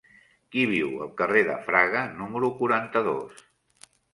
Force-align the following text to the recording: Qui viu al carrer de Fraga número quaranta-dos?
Qui 0.53 0.63
viu 0.71 0.95
al 1.07 1.11
carrer 1.19 1.43
de 1.51 1.59
Fraga 1.69 2.03
número 2.23 2.53
quaranta-dos? 2.63 3.47